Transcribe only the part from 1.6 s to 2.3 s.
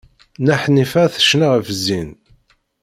zzin.